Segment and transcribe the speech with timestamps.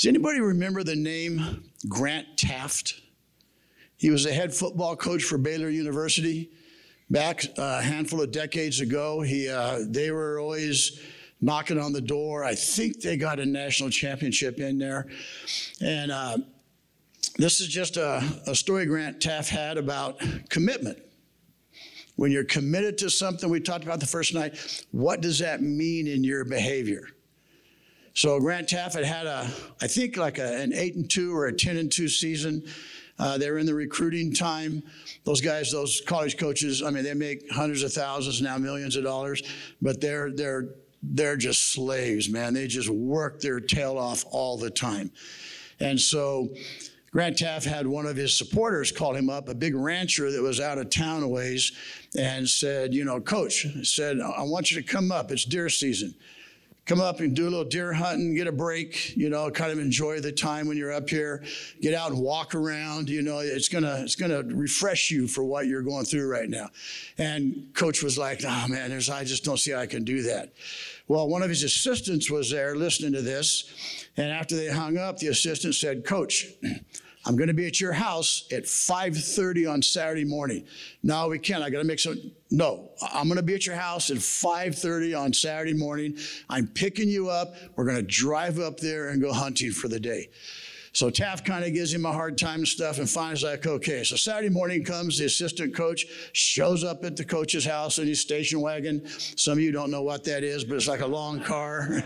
[0.00, 2.98] Does anybody remember the name Grant Teaff?
[3.98, 6.48] He was a head football coach for Baylor University
[7.10, 9.20] back a handful of decades ago.
[9.20, 11.02] He, uh, they were always
[11.42, 12.44] knocking on the door.
[12.44, 15.06] I think they got a national championship in there.
[15.82, 16.38] And uh,
[17.36, 20.96] this is just a, a story Grant Teaff had about commitment.
[22.16, 26.06] When you're committed to something, we talked about the first night, what does that mean
[26.06, 27.06] in your behavior?
[28.14, 29.48] So Grant had had a,
[29.80, 32.64] I think like a, an eight and two or a ten and two season.
[33.18, 34.82] Uh, they're in the recruiting time.
[35.24, 39.04] Those guys, those college coaches, I mean, they make hundreds of thousands now, millions of
[39.04, 39.42] dollars,
[39.82, 40.70] but they're they're
[41.02, 42.54] they're just slaves, man.
[42.54, 45.10] They just work their tail off all the time.
[45.80, 46.48] And so
[47.10, 50.60] Grant Teaff had one of his supporters call him up, a big rancher that was
[50.60, 51.72] out of town a ways,
[52.16, 55.30] and said, You know, coach, said, I want you to come up.
[55.30, 56.14] It's deer season.
[56.90, 59.78] Come up and do a little deer hunting, get a break, you know, kind of
[59.78, 61.44] enjoy the time when you're up here.
[61.80, 65.68] Get out and walk around, you know, it's gonna it's gonna refresh you for what
[65.68, 66.68] you're going through right now.
[67.16, 70.22] And coach was like, oh man, there's I just don't see how I can do
[70.22, 70.52] that.
[71.06, 75.18] Well, one of his assistants was there listening to this, and after they hung up,
[75.18, 76.48] the assistant said, Coach,
[77.26, 80.66] I'm going to be at your house at 5:30 on Saturday morning.
[81.02, 81.62] No, we can't.
[81.62, 82.18] I got to make some.
[82.50, 86.16] No, I'm going to be at your house at 5:30 on Saturday morning.
[86.48, 87.54] I'm picking you up.
[87.76, 90.30] We're going to drive up there and go hunting for the day.
[90.92, 94.02] So Teaff kind of gives him a hard time and stuff, and finally like, okay.
[94.02, 98.20] So Saturday morning comes, the assistant coach shows up at the coach's house in his
[98.20, 99.06] station wagon.
[99.06, 101.88] Some of you don't know what that is, but it's like a long car.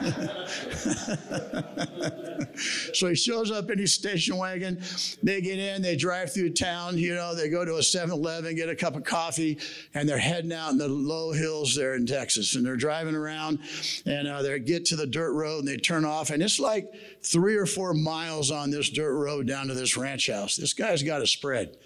[2.92, 4.80] so he shows up in his station wagon.
[5.22, 8.68] They get in, they drive through town, you know, they go to a 7-Eleven, get
[8.68, 9.58] a cup of coffee,
[9.94, 12.55] and they're heading out in the low hills there in Texas.
[12.55, 13.60] And they're driving around,
[14.05, 16.86] and uh, they get to the dirt road, and they turn off, and it's like
[17.25, 20.56] three or four miles on this dirt road down to this ranch house.
[20.56, 21.77] This guy's got a spread.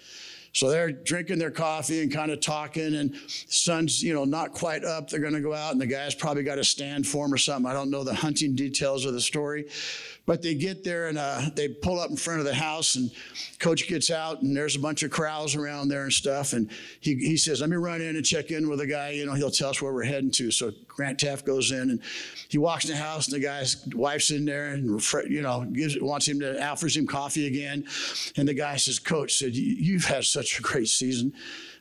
[0.53, 3.15] So they're drinking their coffee and kind of talking, and
[3.47, 5.09] sun's, you know, not quite up.
[5.09, 7.37] They're going to go out, and the guy's probably got a stand for him or
[7.37, 7.69] something.
[7.69, 9.65] I don't know the hunting details of the story.
[10.25, 13.09] But they get there and uh, they pull up in front of the house, and
[13.59, 16.53] coach gets out, and there's a bunch of crowds around there and stuff.
[16.53, 19.11] And he, he says, Let me run in and check in with the guy.
[19.11, 20.51] You know, he'll tell us where we're heading to.
[20.51, 22.01] So Grant Teaff goes in and
[22.49, 25.97] he walks in the house, and the guy's wife's in there and, you know, gives,
[26.01, 27.85] wants him to, offers him coffee again.
[28.35, 31.33] And the guy says, Coach said, You've had such a great season.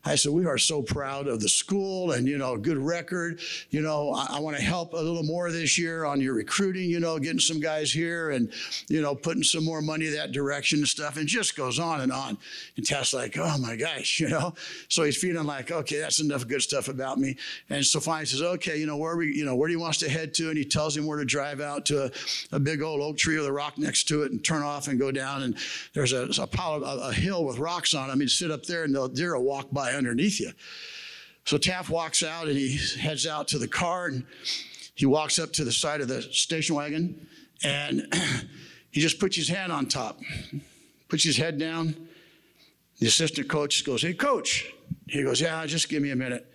[0.05, 3.41] I said, we are so proud of the school and, you know, good record.
[3.71, 6.89] You know, I, I want to help a little more this year on your recruiting,
[6.89, 8.53] you know, getting some guys here and,
[8.89, 11.17] you know, putting some more money that direction and stuff.
[11.17, 12.39] And just goes on and on.
[12.77, 14.55] And Tess like, oh my gosh, you know.
[14.89, 17.37] So he's feeling like, okay, that's enough good stuff about me.
[17.69, 19.91] And so finally says, okay, you know, where we, you know, where do you want
[19.91, 20.51] us to head to?
[20.51, 22.11] And he tells him where to drive out to a,
[22.53, 24.99] a big old oak tree with a rock next to it and turn off and
[24.99, 25.43] go down.
[25.43, 25.57] And
[25.95, 28.11] there's a, a pile of, a, a hill with rocks on.
[28.11, 30.53] I mean, sit up there and the deer will walk by underneath you.
[31.47, 34.27] So Teaff walks out and he heads out to the car and
[34.95, 37.27] he walks up to the side of the station wagon
[37.65, 38.15] and
[38.91, 40.21] he just puts his hand on top,
[41.09, 41.97] puts his head down.
[42.99, 44.71] The assistant coach goes, Hey, coach.
[45.07, 46.47] He goes, Yeah, just give me a minute.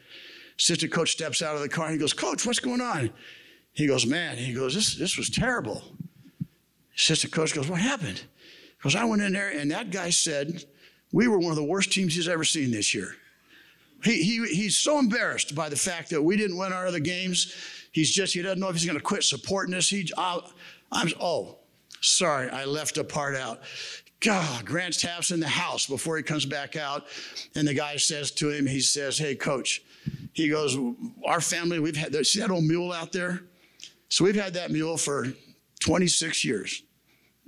[0.59, 3.09] Assistant coach steps out of the car and he goes, Coach, what's going on?
[3.74, 5.84] He goes, Man, he goes, This, this was terrible.
[6.96, 8.19] Assistant coach goes, What happened?
[8.19, 10.63] He goes, I went in there and that guy said,
[11.12, 13.16] We were one of the worst teams he's ever seen this year.
[14.03, 17.53] He, he, he's so embarrassed by the fact that we didn't win our other games.
[17.92, 19.90] He's just, he doesn't know if he's going to quit supporting us.
[19.90, 20.42] He, I,
[20.92, 21.59] I'm, oh,
[22.02, 23.62] sorry, I left a part out.
[24.19, 27.06] God, Grant Teaff's in the house before he comes back out.
[27.56, 29.81] And the guy says to him, he says, Hey, coach,
[30.33, 30.77] he goes,
[31.25, 33.41] Our family, we've had, see that old mule out there?
[34.09, 35.27] So we've had that mule for
[35.79, 36.83] 26 years.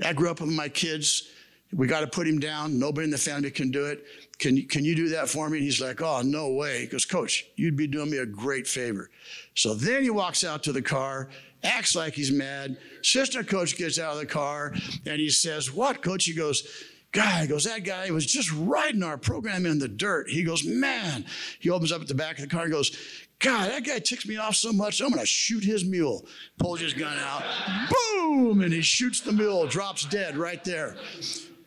[0.04, 1.30] I grew up with my kids.
[1.74, 2.80] We got to put him down.
[2.80, 4.06] Nobody in the family can do it.
[4.38, 5.58] Can can you do that for me?
[5.58, 6.82] And he's like, Oh, no way.
[6.82, 9.10] He goes, Coach, you'd be doing me a great favor.
[9.56, 11.30] So then he walks out to the car,
[11.64, 12.78] acts like he's mad.
[13.02, 14.74] Sister coach gets out of the car
[15.06, 16.26] and he says, What, coach?
[16.26, 16.68] He goes,
[17.16, 20.30] Guy, he goes, that guy was just riding our program in the dirt.
[20.30, 21.26] He goes, Man.
[21.60, 22.92] He opens up at the back of the car and goes,
[23.40, 26.26] God, that guy ticks me off so much, I'm gonna shoot his mule.
[26.60, 27.44] Pulls his gun out,
[27.90, 30.98] boom, and he shoots the mule, drops dead right there.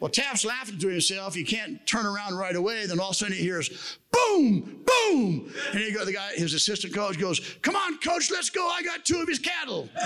[0.01, 1.35] Well, Teaff's laughing to himself.
[1.35, 2.87] He can't turn around right away.
[2.87, 5.53] Then all of a sudden he hears boom, boom.
[5.73, 8.69] And he goes, the guy, his assistant coach goes, Come on, coach, let's go.
[8.69, 9.89] I got two of his cattle.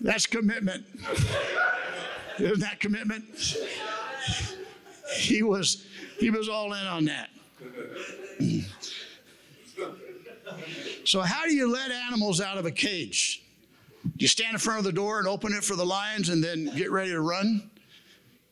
[0.00, 0.84] That's commitment.
[2.38, 3.24] Isn't that commitment?
[5.16, 5.86] He was,
[6.18, 7.28] he was all in on that.
[11.04, 13.42] So, how do you let animals out of a cage?
[14.04, 16.42] Do you stand in front of the door and open it for the lions and
[16.42, 17.70] then get ready to run?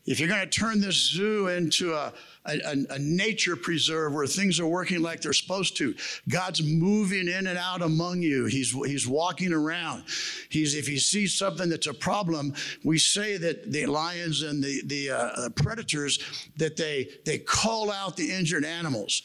[0.09, 2.15] If you're going to turn this zoo into a,
[2.47, 5.95] a, a, nature preserve where things are working like they're supposed to,
[6.31, 8.47] God's moving in and out among you.
[8.47, 10.05] He's, he's walking around.
[10.49, 14.81] He's, if he sees something that's a problem, we say that the lions and the,
[14.87, 16.19] the uh, predators,
[16.57, 19.23] that they, they call out the injured animals.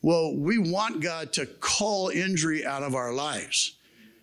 [0.00, 3.76] Well, we want God to call injury out of our lives.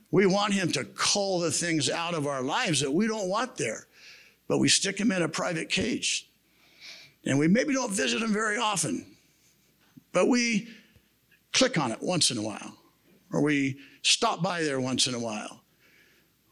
[0.10, 3.58] We want Him to call the things out of our lives that we don't want
[3.58, 3.86] there,
[4.50, 6.30] but we stick them in a private cage.
[7.26, 9.06] And we maybe don't visit them very often,
[10.12, 10.68] but we
[11.54, 12.76] click on it once in a while,
[13.32, 15.62] or we stop by there once in a while,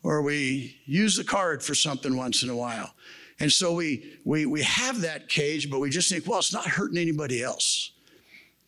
[0.03, 2.93] or we use the card for something once in a while.
[3.41, 6.65] And so we, we, we have that cage, but we just think, well, it's not
[6.65, 7.91] hurting anybody else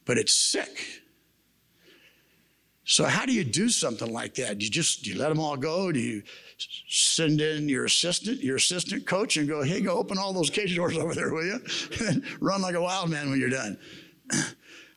[0.10, 1.04] but it's sick.
[2.84, 4.58] So how do you do something like that?
[4.58, 5.92] Do you just do you let them all go?
[5.92, 6.24] Do you
[6.88, 10.76] send in your assistant, your assistant coach, and go, hey, go open all those cage
[10.76, 11.60] doors over there, will you?
[12.08, 13.78] and run like a wild man when you're done.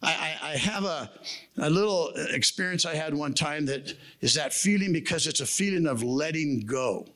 [0.05, 1.09] I, I, have a,
[1.59, 5.87] a little experience I had one time that is that feeling because it's a feeling
[5.87, 7.07] of letting go.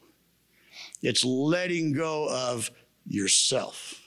[1.02, 2.70] It's letting go of
[3.04, 4.00] yourself.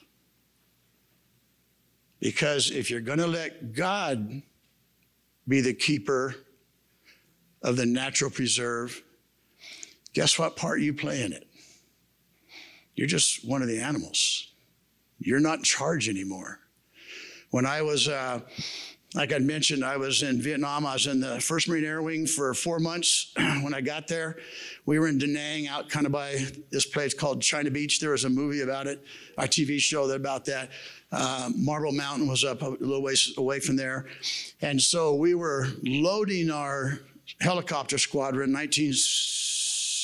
[2.21, 4.41] Because if you're going to let God
[5.47, 6.35] be the keeper
[7.61, 9.03] of the natural preserve,
[10.13, 11.45] guess what part you play in it?
[12.95, 14.51] You're just one of the animals.
[15.19, 16.59] You're not in charge anymore.
[17.51, 18.41] When I was, uh,
[19.15, 20.85] like I mentioned, I was in Vietnam.
[20.85, 23.33] I was in the 1st Marine Air Wing for four months.
[23.37, 24.37] when I got there,
[24.85, 27.99] we were in Da Nang, out kind of by this place called China Beach.
[27.99, 29.03] There was a movie about it,
[29.37, 30.69] a TV show that, about that.
[31.11, 34.07] Uh, Marble Mountain was up a little ways away from there.
[34.61, 36.99] And so we were loading our
[37.39, 39.58] helicopter squadron, 1960.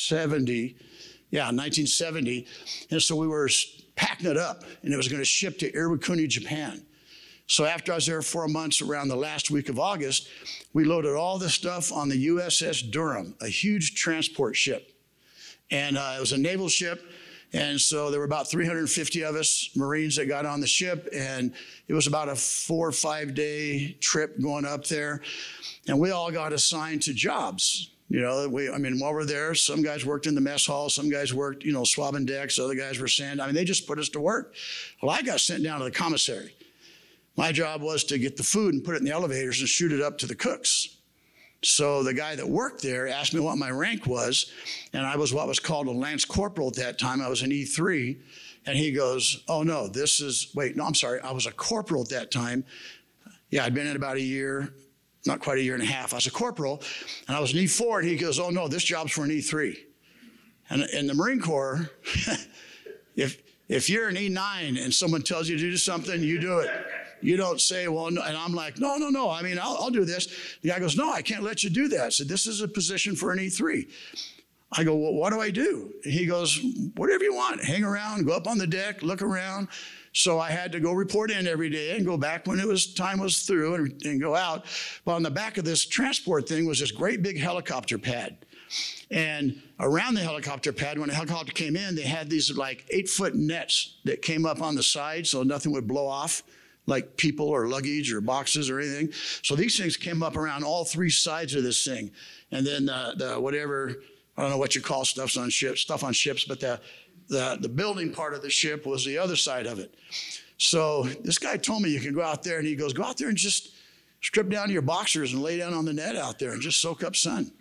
[0.07, 0.75] 70.
[1.31, 2.45] Yeah, 1970.
[2.91, 3.49] And so we were
[3.95, 6.85] packing it up and it was going to ship to Iwakuni, Japan.
[7.47, 10.29] So after I was there four months, around the last week of August,
[10.73, 14.91] we loaded all the stuff on the USS Durham, a huge transport ship.
[15.69, 17.03] And uh, it was a naval ship.
[17.53, 21.53] And so there were about 350 of us Marines that got on the ship, and
[21.87, 25.21] it was about a four or five day trip going up there.
[25.87, 27.91] And we all got assigned to jobs.
[28.07, 30.89] You know, we, I mean, while we're there, some guys worked in the mess hall,
[30.89, 33.41] some guys worked, you know, swabbing decks, other guys were sand.
[33.41, 34.53] I mean, they just put us to work.
[35.01, 36.55] Well, I got sent down to the commissary.
[37.35, 39.91] My job was to get the food and put it in the elevators and shoot
[39.91, 40.97] it up to the cooks.
[41.63, 44.51] So the guy that worked there asked me what my rank was,
[44.93, 47.21] and I was what was called a lance corporal at that time.
[47.21, 48.19] I was an E3.
[48.67, 51.19] And he goes, Oh, no, this is, wait, no, I'm sorry.
[51.21, 52.65] I was a corporal at that time.
[53.49, 54.73] Yeah, I'd been in about a year,
[55.25, 56.13] not quite a year and a half.
[56.13, 56.81] I was a corporal,
[57.27, 57.99] and I was an E4.
[57.99, 59.77] And he goes, Oh, no, this job's for an E3.
[60.69, 61.89] And in the Marine Corps,
[63.15, 66.69] if, if you're an E9 and someone tells you to do something, you do it.
[67.21, 68.21] You don't say, well, no.
[68.21, 69.29] and I'm like, no, no, no.
[69.29, 70.57] I mean, I'll, I'll do this.
[70.61, 72.01] The guy goes, no, I can't let you do that.
[72.01, 73.87] I said, this is a position for an E3.
[74.71, 75.93] I go, well, what do I do?
[76.03, 76.59] He goes,
[76.95, 77.63] whatever you want.
[77.63, 79.69] Hang around, go up on the deck, look around.
[80.15, 82.93] So I had to go report in every day and go back when it was
[82.93, 84.65] time was through and, and go out.
[85.03, 88.37] But on the back of this transport thing was this great big helicopter pad.
[89.11, 93.09] And around the helicopter pad, when the helicopter came in, they had these like eight
[93.09, 96.43] foot nets that came up on the side so nothing would blow off
[96.87, 99.11] like people or luggage or boxes or anything.
[99.41, 102.09] So these things came up around all three sides of this thing.
[102.51, 103.95] And then uh, the whatever,
[104.37, 106.79] I don't know what you call stuffs on ships, stuff on ships, but the,
[107.27, 109.93] the, the building part of the ship was the other side of it.
[110.57, 113.17] So this guy told me you can go out there and he goes, go out
[113.17, 113.73] there and just
[114.21, 117.03] strip down your boxers and lay down on the net out there and just soak
[117.03, 117.51] up sun.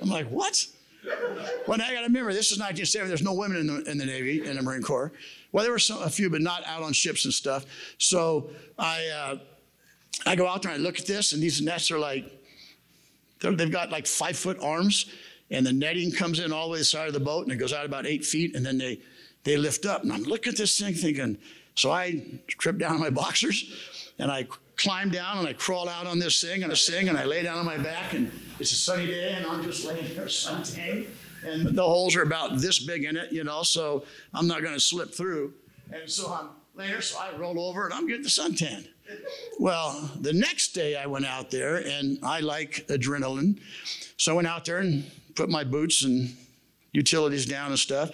[0.00, 0.66] I'm like, what?
[1.66, 3.08] Well, now I got to remember, this is 1970.
[3.08, 5.12] There's no women in the, in the Navy, in the Marine Corps.
[5.52, 7.66] Well, there were some, a few, but not out on ships and stuff.
[7.98, 9.38] So I, uh,
[10.26, 12.24] I go out there and I look at this, and these nets are like,
[13.40, 15.06] they've got like five foot arms,
[15.52, 17.52] and the netting comes in all the way to the side of the boat, and
[17.52, 19.00] it goes out about eight feet, and then they,
[19.44, 20.02] they lift up.
[20.02, 21.38] And I'm looking at this thing thinking,
[21.76, 23.72] so I strip down my boxers,
[24.18, 27.16] and I climb down and I crawl out on this thing and I sing and
[27.16, 30.14] I lay down on my back and it's a sunny day and I'm just laying
[30.16, 31.06] there suntan
[31.44, 34.74] and the holes are about this big in it, you know, so I'm not going
[34.74, 35.52] to slip through.
[35.92, 38.86] And so I'm laying there, so I roll over and I'm getting the suntan.
[39.58, 43.60] Well, the next day I went out there and I like adrenaline.
[44.16, 46.34] So I went out there and put my boots and
[46.92, 48.10] utilities down and stuff.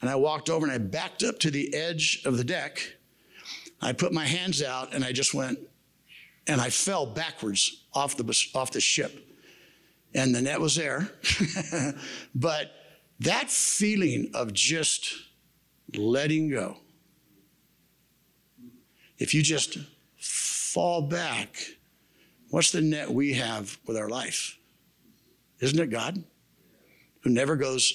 [0.00, 2.96] And I walked over and I backed up to the edge of the deck.
[3.80, 5.58] I put my hands out and I just went
[6.46, 9.28] and I fell backwards off the, off the ship.
[10.14, 11.10] And the net was there.
[12.34, 12.72] but
[13.20, 15.14] that feeling of just
[15.94, 16.78] letting go,
[19.18, 19.78] if you just
[20.18, 21.56] fall back,
[22.50, 24.58] what's the net we have with our life?
[25.60, 26.22] Isn't it God?
[27.22, 27.92] Who never goes,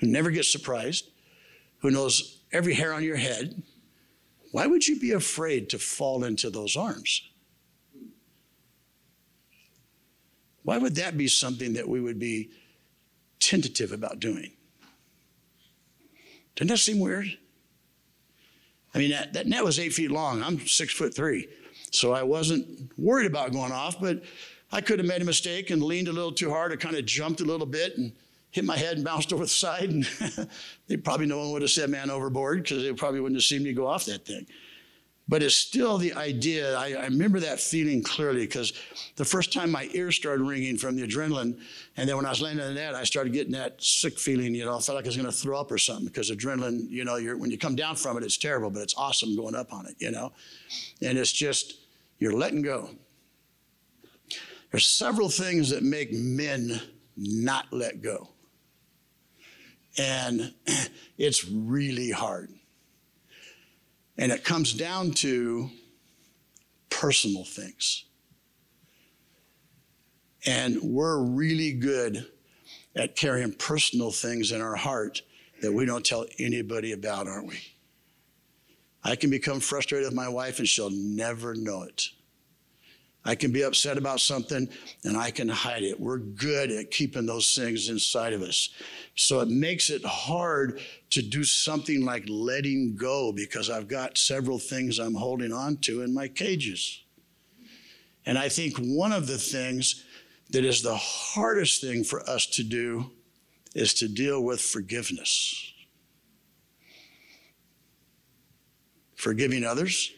[0.00, 1.10] who never gets surprised,
[1.78, 3.62] who knows every hair on your head.
[4.52, 7.22] Why would you be afraid to fall into those arms?
[10.62, 12.50] Why would that be something that we would be
[13.38, 14.52] tentative about doing?
[16.56, 17.26] Doesn't that seem weird?
[18.94, 20.42] I mean, that, that net was eight feet long.
[20.42, 21.48] I'm six foot three.
[21.92, 24.22] So I wasn't worried about going off, but
[24.76, 26.70] I could have made a mistake and leaned a little too hard.
[26.70, 28.12] I kind of jumped a little bit and
[28.50, 29.88] hit my head and bounced over the side.
[29.88, 30.06] And
[30.86, 33.62] they probably no one would have said man overboard because they probably wouldn't have seen
[33.62, 34.46] me go off that thing.
[35.28, 36.76] But it's still the idea.
[36.76, 38.74] I, I remember that feeling clearly because
[39.16, 41.58] the first time my ears started ringing from the adrenaline,
[41.96, 44.54] and then when I was laying in the net, I started getting that sick feeling.
[44.54, 46.88] You know, I felt like I was going to throw up or something because adrenaline.
[46.90, 49.72] You know, when you come down from it, it's terrible, but it's awesome going up
[49.72, 49.96] on it.
[49.98, 50.32] You know,
[51.00, 51.78] and it's just
[52.18, 52.90] you're letting go.
[54.70, 56.80] There's several things that make men
[57.16, 58.28] not let go.
[59.98, 60.54] And
[61.18, 62.50] it's really hard.
[64.18, 65.70] And it comes down to
[66.90, 68.04] personal things.
[70.46, 72.26] And we're really good
[72.94, 75.22] at carrying personal things in our heart
[75.60, 77.58] that we don't tell anybody about, aren't we?
[79.02, 82.08] I can become frustrated with my wife and she'll never know it.
[83.26, 84.68] I can be upset about something
[85.04, 85.98] and I can hide it.
[85.98, 88.70] We're good at keeping those things inside of us.
[89.16, 90.80] So it makes it hard
[91.10, 96.02] to do something like letting go because I've got several things I'm holding on to
[96.02, 97.02] in my cages.
[98.24, 100.04] And I think one of the things
[100.50, 103.10] that is the hardest thing for us to do
[103.74, 105.72] is to deal with forgiveness.
[109.16, 110.12] Forgiving others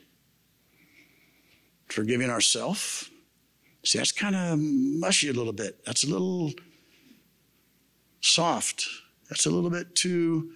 [1.89, 3.11] forgiving ourselves.
[3.85, 5.85] See, that's kind of mushy a little bit.
[5.85, 6.53] That's a little
[8.21, 8.87] soft.
[9.29, 10.53] That's a little bit too,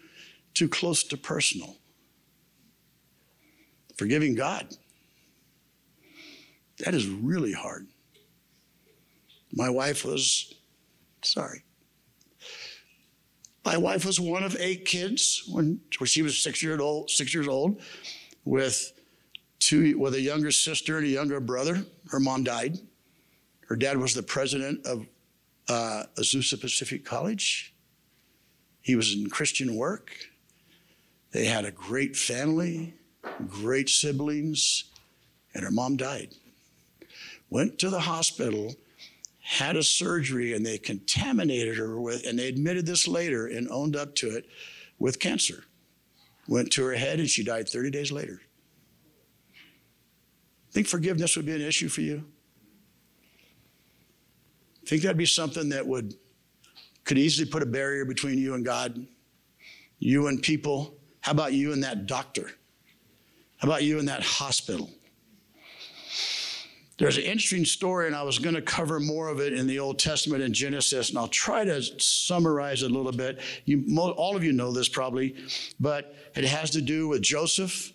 [0.54, 1.76] too close to personal.
[3.96, 4.68] Forgiving God.
[6.78, 7.86] That is really hard.
[9.52, 10.54] My wife was,
[11.22, 11.62] sorry.
[13.64, 17.32] My wife was one of eight kids when, when she was six years old, six
[17.32, 17.80] years old,
[18.44, 18.92] with
[19.66, 21.85] two, with a younger sister and a younger brother.
[22.11, 22.78] Her mom died.
[23.69, 25.07] Her dad was the president of
[25.69, 27.75] uh, Azusa Pacific College.
[28.81, 30.12] He was in Christian work.
[31.31, 32.95] They had a great family,
[33.49, 34.85] great siblings,
[35.54, 36.35] and her mom died.
[37.49, 38.75] Went to the hospital,
[39.40, 43.97] had a surgery, and they contaminated her with, and they admitted this later and owned
[43.97, 44.47] up to it,
[44.99, 45.64] with cancer.
[46.49, 48.40] Went to her head, and she died 30 days later.
[50.73, 52.25] Think forgiveness would be an issue for you?
[54.87, 56.14] Think that'd be something that would
[57.05, 59.07] could easily put a barrier between you and God,
[59.99, 60.95] you and people?
[61.21, 62.50] How about you and that doctor?
[63.59, 64.91] How about you and that hospital?
[66.99, 69.81] There's an interesting story, and I was going to cover more of it in the
[69.81, 73.41] Old Testament in Genesis, and I'll try to summarize it a little bit.
[73.64, 75.35] You, all of you know this probably,
[75.81, 77.93] but it has to do with Joseph.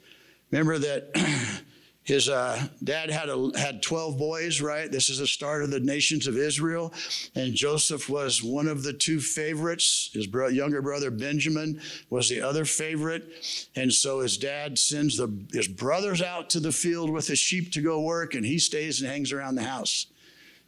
[0.51, 1.11] Remember that
[2.07, 4.89] his uh, dad had a, had 12 boys, right?
[4.89, 6.93] This is the start of the nations of Israel.
[7.35, 10.09] And Joseph was one of the two favorites.
[10.13, 13.27] His bro- younger brother Benjamin was the other favorite.
[13.75, 17.73] And so his dad sends the, his brothers out to the field with his sheep
[17.73, 20.05] to go work, and he stays and hangs around the house.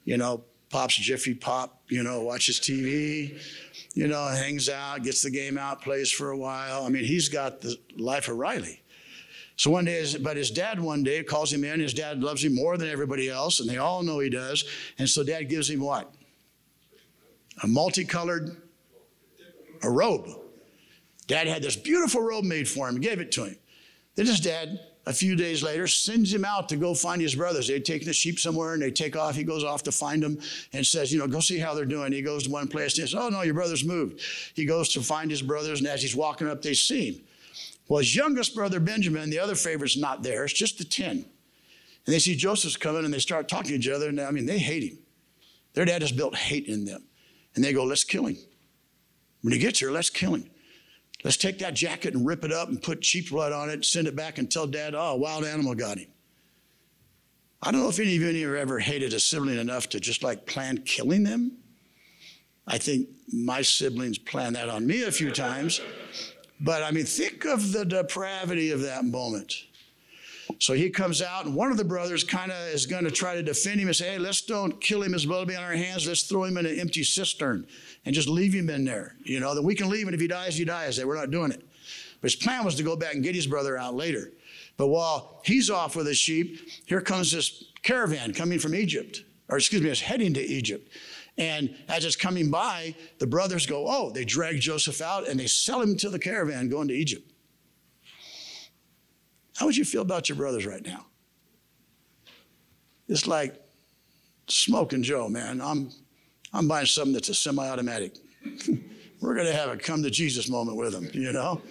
[0.03, 3.39] You know, pops Jiffy Pop, you know, watches TV,
[3.93, 6.84] you know, hangs out, gets the game out, plays for a while.
[6.84, 8.81] I mean, he's got the life of Riley.
[9.60, 11.82] So one day, but his dad one day calls him in.
[11.82, 14.63] His dad loves him more than everybody else, and they all know he does.
[14.98, 16.10] And so dad gives him what?
[17.62, 18.56] A multicolored,
[19.84, 20.30] a robe.
[21.28, 23.58] Dad had this beautiful robe made for him, gave it to him.
[24.16, 27.68] Then his dad, a few days later, sends him out to go find his brothers.
[27.68, 29.36] They'd taken the sheep somewhere and they take off.
[29.36, 30.39] He goes off to find them
[30.72, 32.13] and says, You know, go see how they're doing.
[32.13, 34.22] He goes to one place and says, Oh, no, your brother's moved.
[34.54, 37.22] He goes to find his brothers, and as he's walking up, they see him.
[37.89, 40.46] Well, his youngest brother Benjamin, the other favorite's not there.
[40.46, 41.10] It's just the 10.
[41.12, 41.25] And
[42.05, 44.08] they see Joseph's coming and they start talking to each other.
[44.10, 45.00] And I mean, they hate him.
[45.74, 47.03] Their dad has built hate in them.
[47.55, 48.38] And they go, let's kill him.
[49.41, 50.50] When he gets here, let's kill him.
[51.24, 53.86] Let's take that jacket and rip it up and put sheep's blood on it, and
[53.86, 56.08] send it back and tell dad, oh, a wild animal got him.
[57.62, 60.46] I don't know if any of you ever hated a sibling enough to just like
[60.46, 61.58] plan killing them.
[62.67, 65.81] I think my siblings planned that on me a few times.
[66.60, 69.56] But I mean, think of the depravity of that moment.
[70.58, 73.36] So he comes out, and one of the brothers kind of is going to try
[73.36, 75.12] to defend him and say, Hey, let's don't kill him.
[75.12, 76.08] Blood will be on our hands.
[76.08, 77.68] Let's throw him in an empty cistern
[78.04, 79.16] and just leave him in there.
[79.24, 81.04] You know, then we can leave, and if he dies, he dies.
[81.04, 81.63] We're not doing it.
[82.22, 84.32] But his plan was to go back and get his brother out later.
[84.75, 89.58] But while he's off with his sheep, here comes this caravan coming from Egypt, or
[89.58, 90.92] excuse me, it's heading to Egypt.
[91.39, 95.48] And as it's coming by, the brothers go, Oh, they drag Joseph out and they
[95.48, 97.31] sell him to the caravan going to Egypt.
[99.55, 101.05] How would you feel about your brothers right now?
[103.08, 103.60] It's like
[104.48, 105.62] smoking Joe, man.
[105.62, 105.89] I'm,
[106.53, 108.15] I'm buying something that's a semi automatic.
[109.22, 111.62] We're going to have a come to Jesus moment with him, you know?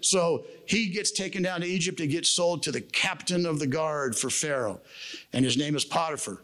[0.00, 3.66] So he gets taken down to Egypt and gets sold to the captain of the
[3.66, 4.80] guard for Pharaoh.
[5.34, 6.40] And his name is Potiphar.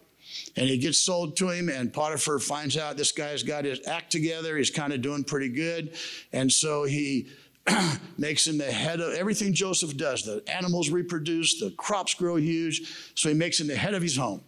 [0.56, 4.10] And he gets sold to him, and Potiphar finds out this guy's got his act
[4.10, 4.56] together.
[4.56, 5.94] He's kind of doing pretty good.
[6.32, 7.28] And so he
[8.18, 10.24] makes him the head of everything Joseph does.
[10.24, 13.12] The animals reproduce, the crops grow huge.
[13.14, 14.42] So he makes him the head of his home.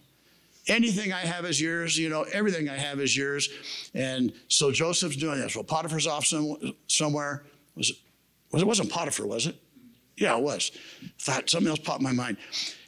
[0.68, 3.48] Anything I have is yours, you know, everything I have is yours.
[3.94, 5.56] And so Joseph's doing this.
[5.56, 6.56] Well, Potiphar's off some,
[6.86, 7.44] somewhere.
[7.74, 7.96] Was it,
[8.52, 9.56] was it wasn't Potiphar, was it?
[10.16, 10.70] Yeah, it was.
[11.18, 12.36] Thought something else popped in my mind.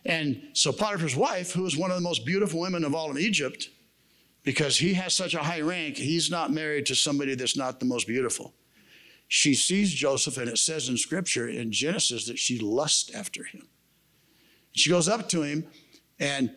[0.05, 3.19] And so Potiphar's wife, who is one of the most beautiful women of all in
[3.19, 3.69] Egypt,
[4.43, 7.87] because he has such a high rank, he's not married to somebody that's not the
[7.87, 8.55] most beautiful.
[9.29, 13.69] She sees Joseph, and it says in scripture in Genesis that she lusts after him.
[14.73, 15.67] She goes up to him
[16.19, 16.51] and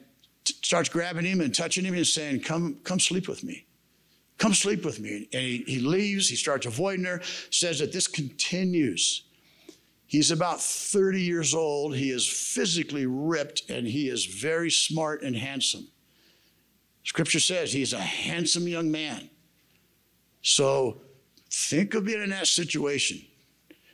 [0.44, 3.66] t- starts grabbing him and touching him and saying, Come, come sleep with me.
[4.38, 5.30] Come sleep with me.
[5.34, 9.24] And he, he leaves, he starts avoiding her, says that this continues.
[10.08, 11.96] He's about 30 years old.
[11.96, 15.88] He is physically ripped and he is very smart and handsome.
[17.04, 19.30] Scripture says he's a handsome young man.
[20.42, 21.02] So
[21.52, 23.22] think of being in that situation.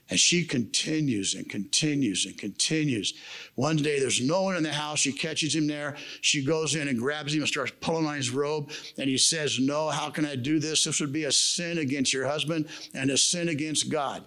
[0.10, 3.14] And she continues and continues and continues.
[3.56, 5.00] One day there's no one in the house.
[5.00, 5.96] She catches him there.
[6.22, 8.70] She goes in and grabs him and starts pulling on his robe.
[9.00, 10.84] And he says, No, how can I do this?
[10.84, 14.26] This would be a sin against your husband and a sin against God.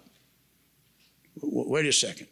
[1.41, 2.27] Wait a second.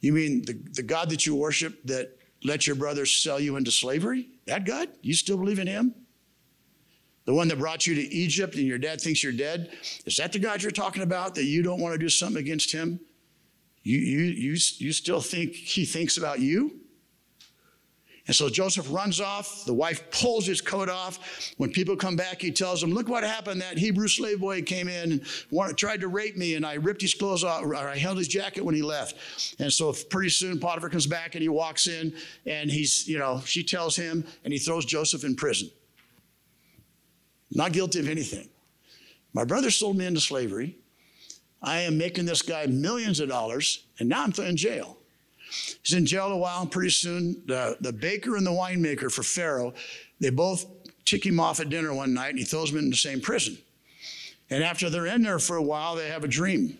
[0.00, 3.70] You mean the, the God that you worship that let your brothers sell you into
[3.70, 4.28] slavery?
[4.46, 4.88] That God?
[5.02, 5.94] You still believe in him?
[7.24, 9.72] The one that brought you to Egypt and your dad thinks you're dead?
[10.04, 12.70] Is that the God you're talking about that you don't want to do something against
[12.70, 13.00] him?
[13.82, 16.80] You, you, you, you still think he thinks about you?
[18.26, 19.64] And so Joseph runs off.
[19.64, 21.52] The wife pulls his coat off.
[21.58, 23.60] When people come back, he tells them, Look what happened.
[23.60, 27.00] That Hebrew slave boy came in and wanted, tried to rape me, and I ripped
[27.00, 29.16] his clothes off, or I held his jacket when he left.
[29.60, 32.14] And so pretty soon Potiphar comes back and he walks in,
[32.46, 35.70] and he's, you know, she tells him, and he throws Joseph in prison.
[37.52, 38.48] Not guilty of anything.
[39.32, 40.76] My brother sold me into slavery.
[41.62, 44.98] I am making this guy millions of dollars, and now I'm in jail.
[45.82, 49.22] He's in jail a while, and pretty soon the, the baker and the winemaker for
[49.22, 49.74] Pharaoh,
[50.20, 50.66] they both
[51.04, 53.56] tick him off at dinner one night, and he throws them in the same prison.
[54.50, 56.78] And after they're in there for a while, they have a dream.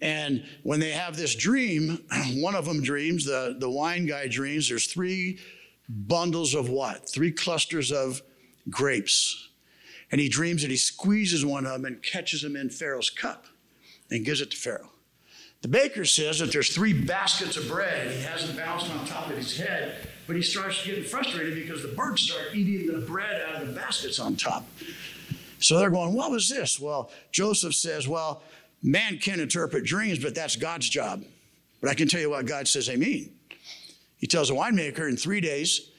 [0.00, 4.68] And when they have this dream, one of them dreams, the, the wine guy dreams,
[4.68, 5.38] there's three
[5.88, 7.08] bundles of what?
[7.08, 8.22] Three clusters of
[8.70, 9.48] grapes.
[10.10, 13.46] And he dreams that he squeezes one of them and catches them in Pharaoh's cup
[14.10, 14.91] and gives it to Pharaoh.
[15.62, 18.08] The baker says that there's three baskets of bread.
[18.08, 21.54] And he has them balanced on top of his head, but he starts getting frustrated
[21.54, 24.66] because the birds start eating the bread out of the baskets on top.
[25.60, 26.80] So they're going, What was this?
[26.80, 28.42] Well, Joseph says, Well,
[28.82, 31.24] man can interpret dreams, but that's God's job.
[31.80, 33.32] But I can tell you what God says they mean.
[34.18, 35.90] He tells the winemaker in three days,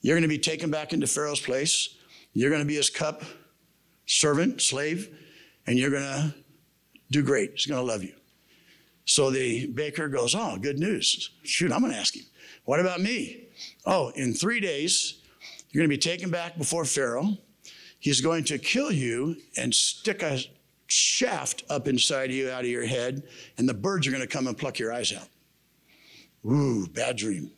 [0.00, 1.96] you're going to be taken back into Pharaoh's place.
[2.32, 3.22] You're going to be his cup
[4.06, 5.16] servant, slave,
[5.66, 6.34] and you're going to
[7.10, 7.52] do great.
[7.52, 8.12] He's going to love you.
[9.04, 11.30] So the baker goes, Oh, good news.
[11.42, 12.24] Shoot, I'm going to ask him.
[12.64, 13.48] What about me?
[13.84, 15.18] Oh, in three days,
[15.70, 17.36] you're going to be taken back before Pharaoh.
[17.98, 20.38] He's going to kill you and stick a
[20.86, 23.22] shaft up inside you out of your head,
[23.58, 25.28] and the birds are going to come and pluck your eyes out.
[26.46, 27.50] Ooh, bad dream.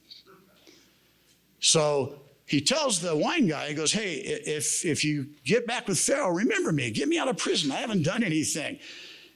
[1.59, 5.99] So he tells the wine guy, he goes, Hey, if, if you get back with
[5.99, 7.73] Pharaoh, remember me, get me out of prison.
[7.73, 8.79] I haven't done anything.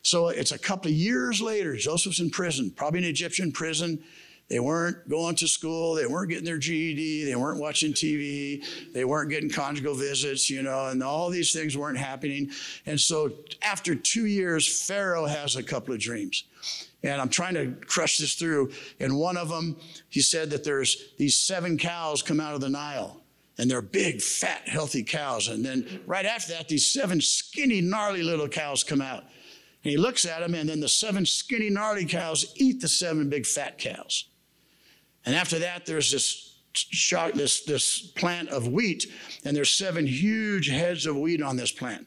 [0.03, 1.77] So it's a couple of years later.
[1.77, 4.03] Joseph's in prison, probably an Egyptian prison.
[4.49, 5.95] They weren't going to school.
[5.95, 7.25] They weren't getting their GED.
[7.25, 8.65] They weren't watching TV.
[8.93, 12.51] They weren't getting conjugal visits, you know, and all these things weren't happening.
[12.85, 13.31] And so
[13.63, 16.45] after two years, Pharaoh has a couple of dreams.
[17.05, 18.73] and I'm trying to crush this through.
[18.99, 19.77] And one of them,
[20.09, 23.23] he said that there's these seven cows come out of the Nile,
[23.57, 25.47] and they're big, fat, healthy cows.
[25.47, 29.25] And then right after that, these seven skinny, gnarly little cows come out.
[29.83, 33.31] And he looks at them, and then the seven skinny, gnarly cows eat the seven
[33.31, 34.27] big, fat cows.
[35.25, 36.47] And after that, there's this
[37.35, 39.07] this, this plant of wheat,
[39.45, 42.07] and there's seven huge heads of wheat on this plant.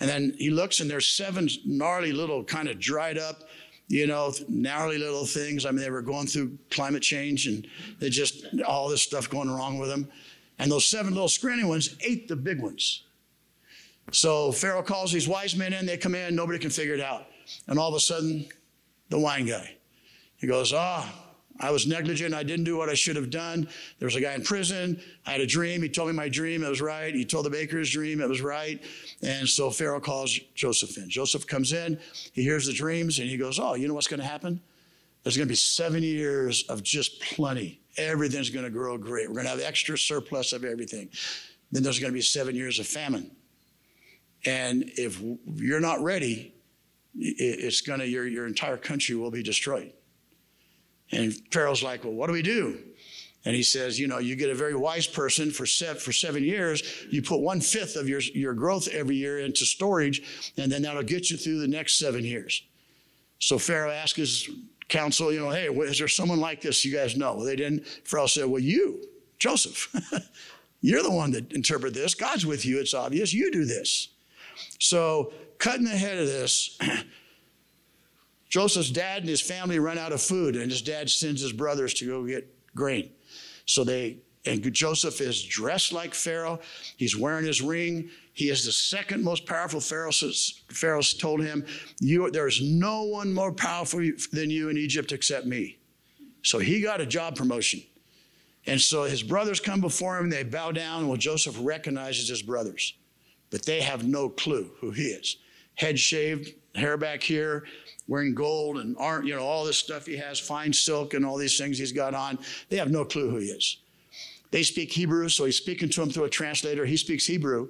[0.00, 3.44] And then he looks, and there's seven gnarly little, kind of dried up,
[3.88, 5.64] you know, gnarly little things.
[5.64, 7.66] I mean, they were going through climate change, and
[8.00, 10.08] they just all this stuff going wrong with them.
[10.58, 13.04] And those seven little scrawny ones ate the big ones.
[14.12, 15.86] So Pharaoh calls these wise men in.
[15.86, 16.34] They come in.
[16.34, 17.26] Nobody can figure it out.
[17.66, 18.46] And all of a sudden,
[19.08, 19.76] the wine guy,
[20.36, 21.08] he goes, ah.
[21.08, 21.22] Oh,
[21.60, 22.34] I was negligent.
[22.34, 23.68] I didn't do what I should have done.
[23.98, 25.00] There was a guy in prison.
[25.24, 25.82] I had a dream.
[25.82, 26.62] He told me my dream.
[26.62, 27.14] It was right.
[27.14, 28.20] He told the baker's dream.
[28.20, 28.82] It was right.
[29.22, 31.08] And so Pharaoh calls Joseph in.
[31.08, 31.98] Joseph comes in.
[32.32, 34.60] He hears the dreams and he goes, Oh, you know what's going to happen?
[35.22, 37.80] There's going to be seven years of just plenty.
[37.96, 39.28] Everything's going to grow great.
[39.28, 41.08] We're going to have extra surplus of everything.
[41.72, 43.30] Then there's going to be seven years of famine.
[44.46, 45.20] And if
[45.56, 46.54] you're not ready,
[47.18, 49.92] it's to, your, your entire country will be destroyed.
[51.12, 52.78] And Pharaoh's like, Well, what do we do?
[53.44, 56.42] And he says, You know, you get a very wise person for, seven, for seven
[56.42, 60.82] years, you put one fifth of your, your growth every year into storage, and then
[60.82, 62.62] that'll get you through the next seven years.
[63.38, 64.48] So Pharaoh asked his
[64.88, 67.44] council, You know, hey, is there someone like this you guys know?
[67.44, 67.86] They didn't.
[68.04, 69.02] Pharaoh said, Well, you,
[69.38, 69.94] Joseph,
[70.80, 72.14] you're the one that interpret this.
[72.14, 73.32] God's with you, it's obvious.
[73.32, 74.08] You do this.
[74.78, 76.78] So, cutting ahead of this,
[78.48, 81.94] Joseph's dad and his family run out of food, and his dad sends his brothers
[81.94, 83.10] to go get grain.
[83.66, 86.60] So they, and Joseph is dressed like Pharaoh.
[86.96, 88.10] He's wearing his ring.
[88.32, 90.12] He is the second most powerful Pharaoh.
[90.70, 91.66] Pharaoh told him,
[92.00, 94.00] you, There's no one more powerful
[94.32, 95.78] than you in Egypt except me.
[96.42, 97.82] So he got a job promotion.
[98.66, 101.08] And so his brothers come before him, they bow down.
[101.08, 102.94] Well, Joseph recognizes his brothers,
[103.50, 105.36] but they have no clue who he is.
[105.74, 107.64] Head shaved, hair back here,
[108.08, 111.36] wearing gold and aren't, you know, all this stuff he has, fine silk and all
[111.36, 112.38] these things he's got on.
[112.68, 113.78] They have no clue who he is.
[114.50, 116.86] They speak Hebrew, so he's speaking to them through a translator.
[116.86, 117.68] He speaks Hebrew,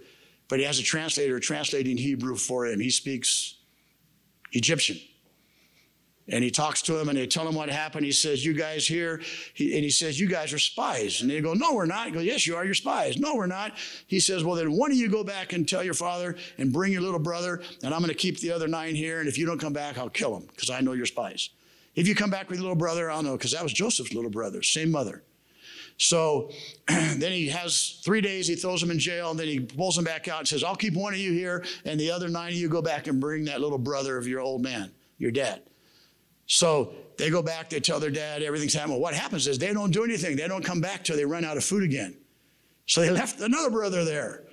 [0.49, 2.81] but he has a translator translating Hebrew for him.
[2.81, 3.57] He speaks
[4.53, 4.99] Egyptian.
[6.29, 8.05] And he talks to him and they tell him what happened.
[8.05, 9.21] He says, You guys here,
[9.55, 11.23] he, and he says, You guys are spies.
[11.23, 12.07] And they go, No, we're not.
[12.07, 12.65] He goes, Yes, you are.
[12.65, 13.17] You're spies.
[13.19, 13.77] No, we're not.
[14.09, 16.93] He says, Well, then one of you go back and tell your father and bring
[16.93, 19.21] your little brother, and I'm going to keep the other nine here.
[19.21, 21.51] And if you don't come back, I'll kill them because I know you're spies.
[21.95, 24.31] If you come back with your little brother, I'll know because that was Joseph's little
[24.31, 25.23] brother, same mother.
[25.99, 26.51] So
[26.89, 30.05] then he has three days, he throws him in jail, and then he pulls him
[30.05, 32.59] back out and says, I'll keep one of you here, and the other nine of
[32.59, 35.63] you go back and bring that little brother of your old man, your dad.
[36.47, 39.01] So they go back, they tell their dad everything's happening.
[39.01, 40.37] What happens is they don't do anything.
[40.37, 42.17] They don't come back till they run out of food again.
[42.87, 44.45] So they left another brother there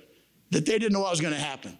[0.50, 1.78] that they didn't know what was going to happen.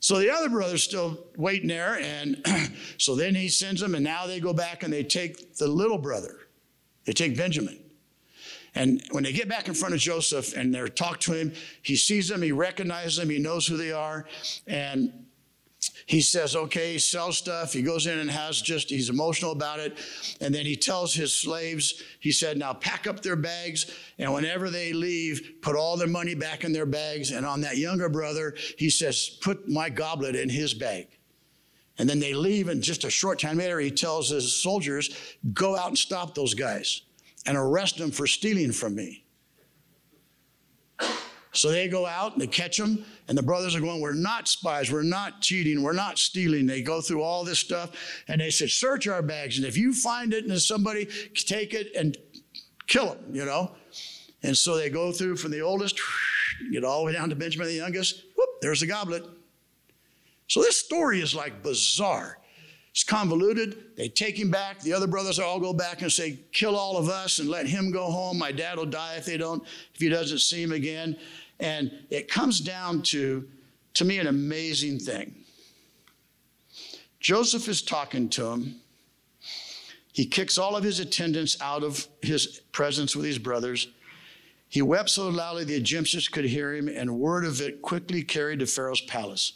[0.00, 2.44] So the other brother's still waiting there, and
[2.98, 5.98] so then he sends them, and now they go back and they take the little
[5.98, 6.40] brother.
[7.04, 7.78] They take Benjamin.
[8.74, 11.94] And when they get back in front of Joseph and they're talk to him, he
[11.94, 14.26] sees them, he recognizes them, he knows who they are,
[14.66, 15.26] and
[16.06, 17.72] he says, okay, he sells stuff.
[17.72, 19.98] He goes in and has just, he's emotional about it.
[20.40, 23.90] And then he tells his slaves, he said, now pack up their bags.
[24.18, 27.30] And whenever they leave, put all their money back in their bags.
[27.30, 31.08] And on that younger brother, he says, put my goblet in his bag.
[31.98, 32.68] And then they leave.
[32.68, 36.54] And just a short time later, he tells his soldiers, go out and stop those
[36.54, 37.02] guys
[37.44, 39.24] and arrest them for stealing from me.
[41.54, 44.48] So they go out and they catch them, and the brothers are going, We're not
[44.48, 46.66] spies, we're not cheating, we're not stealing.
[46.66, 47.90] They go through all this stuff,
[48.26, 51.94] and they said, Search our bags, and if you find it and somebody, take it
[51.94, 52.16] and
[52.86, 53.72] kill them, you know?
[54.42, 56.00] And so they go through from the oldest,
[56.72, 59.24] get all the way down to Benjamin the youngest, whoop, there's the goblet.
[60.48, 62.38] So this story is like bizarre.
[62.92, 63.96] It's convoluted.
[63.96, 64.80] They take him back.
[64.80, 67.90] The other brothers all go back and say, kill all of us and let him
[67.90, 68.36] go home.
[68.38, 69.62] My dad will die if they don't,
[69.94, 71.16] if he doesn't see him again.
[71.62, 73.48] And it comes down to,
[73.94, 75.32] to me, an amazing thing.
[77.20, 78.74] Joseph is talking to him.
[80.12, 83.86] He kicks all of his attendants out of his presence with his brothers.
[84.68, 88.58] He wept so loudly the Egyptians could hear him, and word of it quickly carried
[88.58, 89.52] to Pharaoh's palace.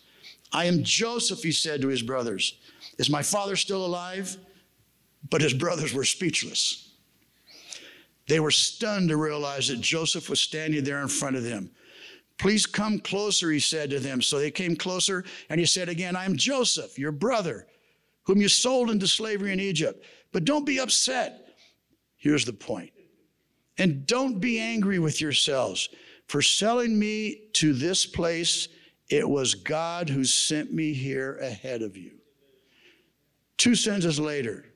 [0.52, 2.56] I am Joseph, he said to his brothers.
[2.98, 4.36] Is my father still alive?
[5.28, 6.92] But his brothers were speechless.
[8.28, 11.70] They were stunned to realize that Joseph was standing there in front of them.
[12.38, 14.20] Please come closer, he said to them.
[14.20, 17.66] So they came closer, and he said again, I am Joseph, your brother,
[18.24, 20.04] whom you sold into slavery in Egypt.
[20.32, 21.56] But don't be upset.
[22.16, 22.92] Here's the point.
[23.78, 25.88] And don't be angry with yourselves
[26.28, 28.68] for selling me to this place.
[29.08, 32.12] It was God who sent me here ahead of you.
[33.56, 34.66] Two sentences later,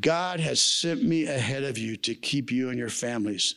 [0.00, 3.54] God has sent me ahead of you to keep you and your families.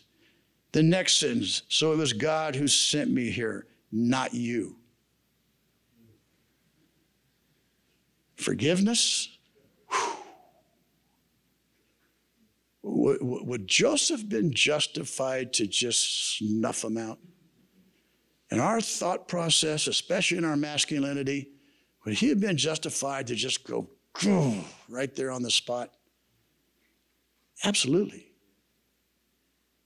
[0.71, 4.75] The next sentence, so it was God who sent me here, not you.
[8.35, 9.29] Forgiveness?
[12.83, 17.19] Would, would Joseph been justified to just snuff them out?
[18.51, 21.49] In our thought process, especially in our masculinity,
[22.05, 23.89] would he have been justified to just go
[24.87, 25.91] right there on the spot?
[27.63, 28.28] Absolutely.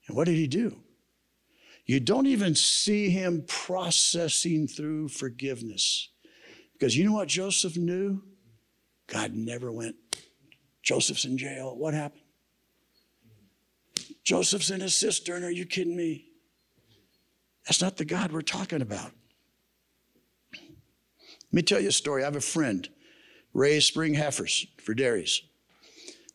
[0.06, 0.80] And what did he do?
[1.86, 6.10] You don't even see him processing through forgiveness.
[6.72, 8.22] Because you know what Joseph knew?
[9.06, 9.96] God never went,
[10.82, 11.76] Joseph's in jail.
[11.76, 12.22] What happened?
[14.24, 15.44] Joseph's in his cistern.
[15.44, 16.24] Are you kidding me?
[17.66, 19.12] That's not the God we're talking about.
[20.54, 22.22] Let me tell you a story.
[22.22, 22.88] I have a friend,
[23.52, 25.42] raised spring heifers for dairies.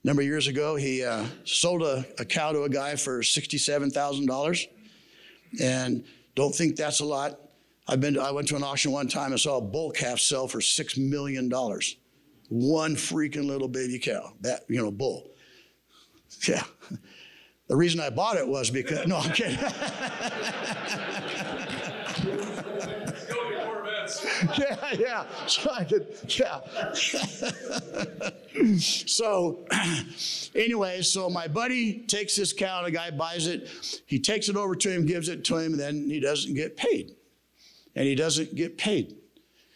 [0.04, 3.20] A number of years ago, he uh, sold a, a cow to a guy for
[3.20, 4.68] $67,000.
[5.62, 7.40] And don't think that's a lot.
[7.88, 10.48] I've been I went to an auction one time and saw a bull calf sell
[10.48, 11.50] for $6 million.
[12.50, 15.32] One freaking little baby cow, that, you know, bull.
[16.48, 16.64] Yeah.
[17.68, 19.58] The reason I bought it was because, no, I'm kidding.
[24.58, 25.26] yeah, yeah.
[25.48, 26.62] So I could, yeah.
[28.78, 29.66] so,
[30.56, 33.70] anyway, so my buddy takes this cow, a guy buys it.
[34.06, 36.78] He takes it over to him, gives it to him, and then he doesn't get
[36.78, 37.16] paid.
[37.96, 39.16] And he doesn't get paid.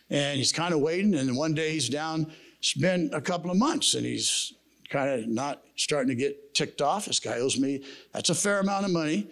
[0.09, 2.31] And he's kind of waiting, and one day he's down.
[2.59, 4.53] It's been a couple of months, and he's
[4.89, 7.05] kind of not starting to get ticked off.
[7.05, 9.27] This guy owes me, that's a fair amount of money.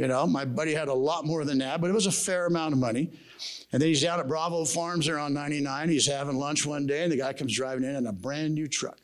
[0.00, 2.46] You know, my buddy had a lot more than that, but it was a fair
[2.46, 3.10] amount of money.
[3.70, 5.90] And then he's down at Bravo Farms there on 99.
[5.90, 8.66] He's having lunch one day, and the guy comes driving in in a brand new
[8.66, 8.96] truck.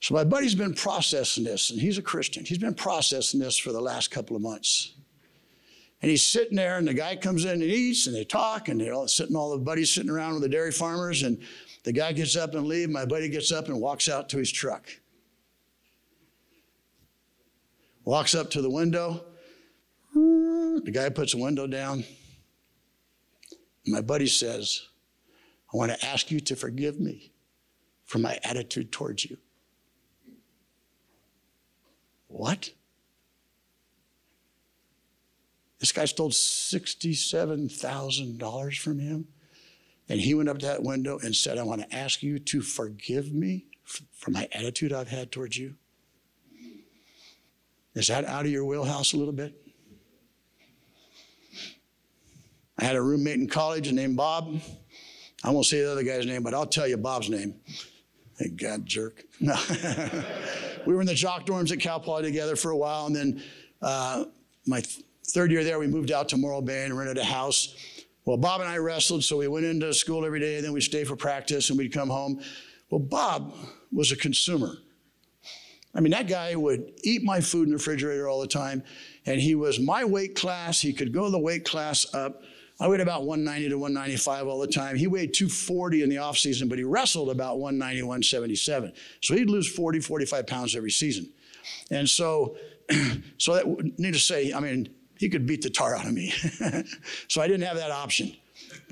[0.00, 2.44] So my buddy's been processing this, and he's a Christian.
[2.44, 4.96] He's been processing this for the last couple of months.
[6.02, 8.78] And he's sitting there, and the guy comes in and eats, and they talk, and
[8.78, 11.40] they're all sitting, all the buddies sitting around with the dairy farmers, and
[11.84, 12.92] the guy gets up and leaves.
[12.92, 14.90] My buddy gets up and walks out to his truck.
[18.04, 19.24] Walks up to the window,
[20.14, 22.04] the guy puts the window down.
[23.86, 24.88] My buddy says,
[25.72, 27.32] I want to ask you to forgive me
[28.04, 29.38] for my attitude towards you.
[32.28, 32.70] What?
[35.78, 39.28] This guy stole $67,000 from him.
[40.08, 42.60] And he went up to that window and said, I want to ask you to
[42.60, 45.76] forgive me for my attitude I've had towards you.
[47.94, 49.54] Is that out of your wheelhouse a little bit?
[52.78, 54.60] I had a roommate in college named Bob.
[55.44, 57.54] I won't say the other guy's name, but I'll tell you Bob's name.
[58.36, 59.24] Thank God, jerk.
[59.40, 59.54] No.
[60.86, 63.42] we were in the jock dorms at Cal Poly together for a while, and then
[63.82, 64.24] uh,
[64.66, 67.76] my th- third year there, we moved out to Morro Bay and rented a house.
[68.24, 70.80] Well, Bob and I wrestled, so we went into school every day, and then we'd
[70.80, 72.40] stay for practice, and we'd come home.
[72.88, 73.54] Well, Bob
[73.92, 74.78] was a consumer.
[75.94, 78.82] I mean, that guy would eat my food in the refrigerator all the time,
[79.26, 80.80] and he was my weight class.
[80.80, 82.42] He could go the weight class up.
[82.80, 84.96] I weighed about 190 to 195 all the time.
[84.96, 88.92] He weighed 240 in the off season, but he wrestled about 190, 177.
[89.20, 91.30] So he'd lose 40, 45 pounds every season.
[91.90, 92.56] And so,
[93.38, 96.32] so that need to say, I mean, he could beat the tar out of me.
[97.28, 98.34] so I didn't have that option.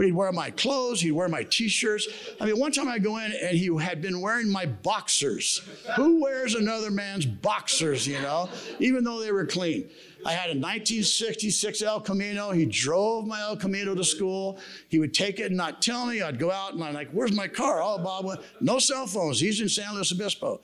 [0.01, 2.09] But he'd wear my clothes, he'd wear my t-shirts.
[2.41, 5.61] I mean, one time I go in and he had been wearing my boxers.
[5.95, 9.91] Who wears another man's boxers, you know, even though they were clean?
[10.25, 12.51] I had a 1966 El Camino.
[12.51, 14.59] He drove my El Camino to school.
[14.89, 16.21] He would take it and not tell me.
[16.21, 17.81] I'd go out and I'm like, where's my car?
[17.83, 19.41] Oh, Bob, no cell phones.
[19.41, 20.61] He's in San Luis Obispo.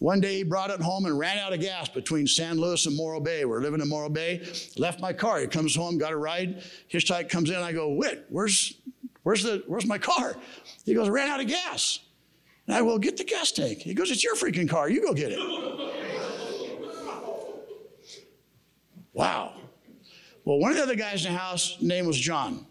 [0.00, 2.96] One day he brought it home and ran out of gas between San Luis and
[2.96, 3.44] Morro Bay.
[3.44, 4.46] We're living in Morro Bay.
[4.76, 5.38] Left my car.
[5.38, 6.62] He comes home, got a ride.
[6.88, 7.56] His Hitchhike comes in.
[7.56, 8.74] I go, Whit, where's,
[9.22, 10.36] where's, the, where's my car?
[10.84, 12.00] He goes, ran out of gas.
[12.66, 13.78] And I will get the gas tank.
[13.78, 14.90] He goes, it's your freaking car.
[14.90, 15.38] You go get it.
[19.16, 19.54] Wow.
[20.44, 22.66] Well, one of the other guys in the house, name was John.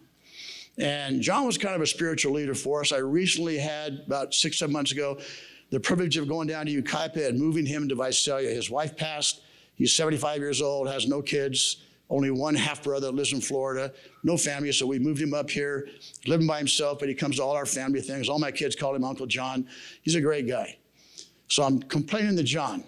[0.77, 2.91] And John was kind of a spiritual leader for us.
[2.91, 5.17] I recently had, about six, seven months ago,
[5.71, 8.51] the privilege of going down to Yucaipa and moving him to Visalia.
[8.51, 9.41] His wife passed.
[9.73, 11.81] He's 75 years old, has no kids,
[12.11, 13.91] only one half brother lives in Florida,
[14.23, 15.87] no family, so we moved him up here,
[16.27, 18.29] living by himself, but he comes to all our family things.
[18.29, 19.67] All my kids call him Uncle John.
[20.03, 20.77] He's a great guy.
[21.47, 22.83] So I'm complaining to John,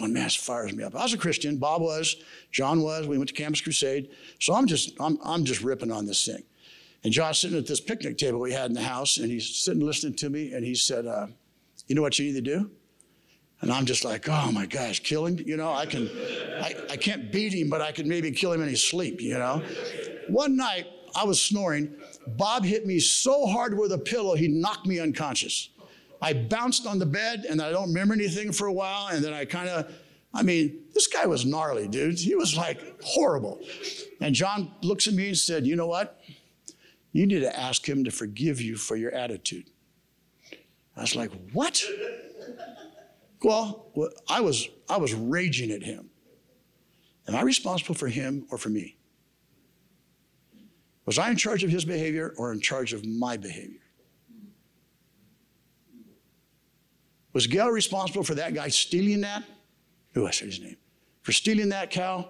[0.00, 0.94] man, this fires me up.
[0.94, 2.16] I was a Christian, Bob was,
[2.50, 4.10] John was, we went to Campus Crusade.
[4.40, 6.42] So I'm just, I'm, I'm just ripping on this thing.
[7.04, 9.84] And John's sitting at this picnic table we had in the house, and he's sitting
[9.84, 11.26] listening to me, and he said, uh,
[11.88, 12.70] You know what you need to do?
[13.62, 15.38] And I'm just like, oh my gosh, kill him.
[15.38, 16.08] You know, I can,
[16.60, 19.38] I, I can't beat him, but I can maybe kill him in his sleep, you
[19.38, 19.62] know.
[20.28, 21.94] One night, I was snoring.
[22.26, 25.70] Bob hit me so hard with a pillow, he knocked me unconscious.
[26.22, 29.08] I bounced on the bed and I don't remember anything for a while.
[29.08, 29.92] And then I kind of,
[30.32, 32.18] I mean, this guy was gnarly, dude.
[32.18, 33.60] He was like horrible.
[34.20, 36.20] And John looks at me and said, You know what?
[37.10, 39.68] You need to ask him to forgive you for your attitude.
[40.96, 41.84] I was like, What?
[43.42, 43.86] Well,
[44.28, 46.10] I was, I was raging at him.
[47.26, 48.96] Am I responsible for him or for me?
[51.04, 53.81] Was I in charge of his behavior or in charge of my behavior?
[57.32, 59.44] Was Gail responsible for that guy stealing that?
[60.14, 60.76] Who I said his name?
[61.22, 62.28] For stealing that cow?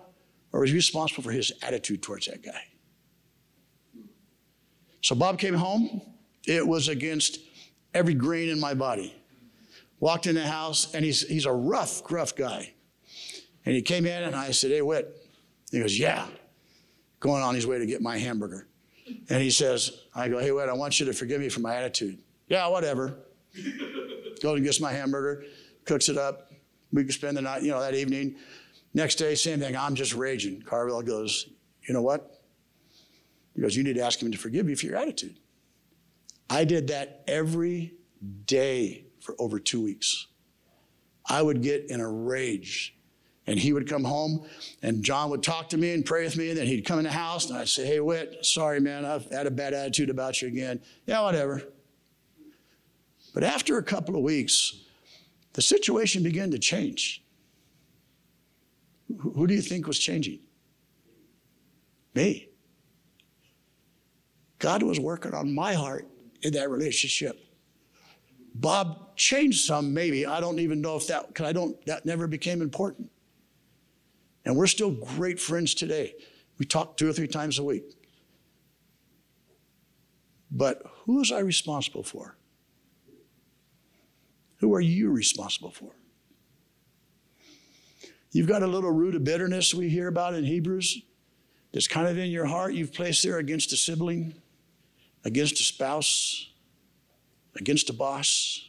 [0.53, 2.63] Or was he responsible for his attitude towards that guy?
[5.01, 6.01] So Bob came home.
[6.47, 7.41] It was against
[7.95, 9.15] every grain in my body.
[9.99, 12.75] Walked in the house, and he's, he's a rough, gruff guy.
[13.65, 15.17] And he came in, and I said, Hey, Whit.
[15.71, 16.27] He goes, Yeah.
[17.21, 18.67] Going on his way to get my hamburger.
[19.29, 21.75] And he says, I go, Hey, Whit, I want you to forgive me for my
[21.77, 22.19] attitude.
[22.49, 23.17] Yeah, whatever.
[24.43, 25.45] Goes and gets my hamburger,
[25.85, 26.51] cooks it up.
[26.93, 28.37] We can spend the night, you know, that evening.
[28.93, 29.77] Next day, same thing.
[29.77, 30.63] I'm just raging.
[30.63, 31.49] Carvel goes,
[31.87, 32.43] You know what?
[33.55, 35.39] He goes, You need to ask him to forgive you for your attitude.
[36.51, 37.95] I did that every
[38.47, 40.27] day for over two weeks.
[41.27, 42.97] I would get in a rage.
[43.45, 44.47] And he would come home,
[44.83, 46.51] and John would talk to me and pray with me.
[46.51, 49.29] And then he'd come in the house, and I'd say, Hey, Whit, sorry, man, I've
[49.33, 50.81] had a bad attitude about you again.
[51.07, 51.61] Yeah, whatever.
[53.33, 54.83] But after a couple of weeks,
[55.55, 57.23] the situation began to change.
[59.19, 60.41] Who do you think was changing?
[62.15, 62.49] Me.
[64.59, 66.07] God was working on my heart
[66.43, 67.39] in that relationship.
[68.55, 70.27] Bob changed some, maybe.
[70.27, 73.11] I don't even know if that, because I don't, that never became important.
[74.45, 76.15] And we're still great friends today.
[76.59, 77.97] We talk two or three times a week.
[80.51, 82.37] But who was I responsible for?
[84.63, 85.91] Who are you responsible for?
[88.31, 91.03] You've got a little root of bitterness we hear about in Hebrews
[91.73, 92.73] that's kind of in your heart.
[92.73, 94.35] You've placed there against a sibling,
[95.25, 96.49] against a spouse,
[97.57, 98.69] against a boss.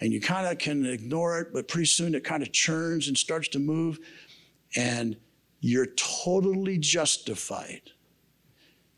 [0.00, 3.16] And you kind of can ignore it, but pretty soon it kind of churns and
[3.16, 4.00] starts to move,
[4.74, 5.16] and
[5.60, 7.92] you're totally justified.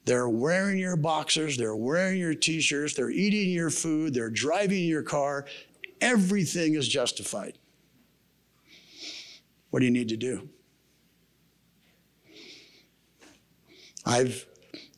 [0.06, 4.84] They're wearing your boxers, they're wearing your t shirts, they're eating your food, they're driving
[4.84, 5.46] your car.
[6.00, 7.58] Everything is justified.
[9.70, 10.48] What do you need to do?
[14.06, 14.46] I've,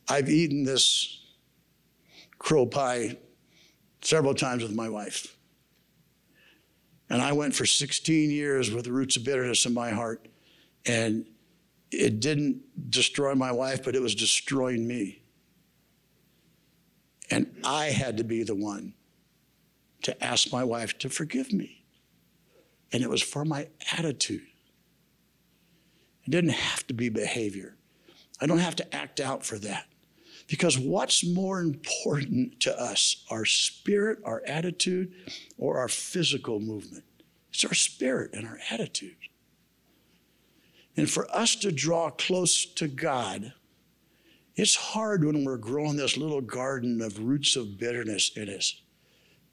[0.07, 1.25] I've eaten this
[2.37, 3.17] crow pie
[4.01, 5.35] several times with my wife.
[7.09, 10.27] And I went for 16 years with the roots of bitterness in my heart.
[10.85, 11.25] And
[11.91, 15.21] it didn't destroy my wife, but it was destroying me.
[17.31, 18.93] And I had to be the one
[20.03, 21.83] to ask my wife to forgive me.
[22.91, 24.47] And it was for my attitude.
[26.25, 27.75] It didn't have to be behavior.
[28.41, 29.85] I don't have to act out for that.
[30.47, 35.13] Because what's more important to us, our spirit, our attitude,
[35.57, 37.03] or our physical movement?
[37.51, 39.17] It's our spirit and our attitude.
[40.97, 43.53] And for us to draw close to God,
[44.55, 48.81] it's hard when we're growing this little garden of roots of bitterness in us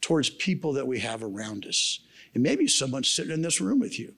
[0.00, 2.00] towards people that we have around us.
[2.34, 4.14] And maybe someone's sitting in this room with you.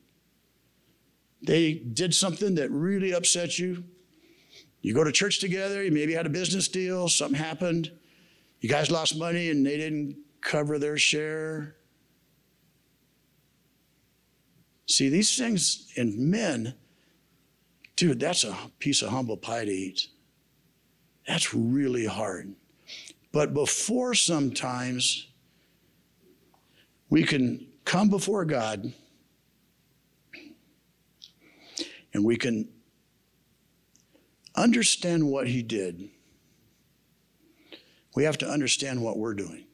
[1.43, 3.85] They did something that really upset you.
[4.81, 7.93] You go to church together, you maybe had a business deal, something happened.
[8.61, 11.77] You guys lost money and they didn't cover their share.
[14.87, 16.75] See, these things in men,
[17.99, 20.07] dude, that's a piece of humble pie to eat.
[21.27, 22.55] That's really hard.
[23.33, 25.27] But before sometimes
[27.11, 28.93] we can come before God
[32.15, 32.69] and we can
[34.55, 36.09] understand what he did,
[38.15, 39.65] we have to understand what we're doing.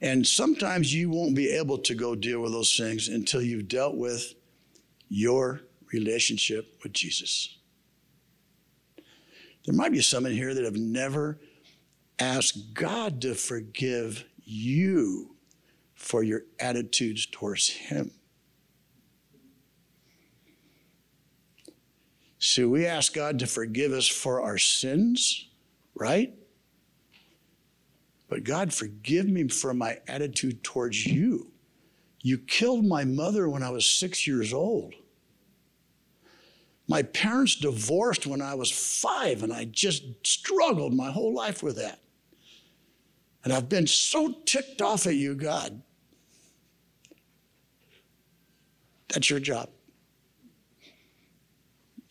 [0.00, 3.96] And sometimes you won't be able to go deal with those things until you've dealt
[3.96, 4.34] with
[5.08, 5.60] your
[5.92, 7.58] relationship with Jesus.
[9.64, 11.38] There might be some in here that have never
[12.18, 15.36] asked God to forgive you
[15.94, 18.10] for your attitudes towards Him.
[22.38, 25.48] So we ask God to forgive us for our sins,
[25.94, 26.32] right?
[28.28, 31.52] But God, forgive me for my attitude towards you.
[32.28, 34.92] You killed my mother when I was six years old.
[36.86, 41.76] My parents divorced when I was five, and I just struggled my whole life with
[41.76, 42.00] that.
[43.44, 45.80] And I've been so ticked off at you, God.
[49.08, 49.70] That's your job.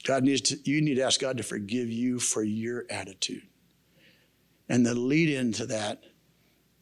[0.04, 3.44] God needs to, you need to ask God to forgive you for your attitude.
[4.68, 6.06] And the lead into that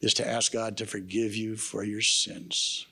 [0.00, 2.86] is to ask God to forgive you for your sins.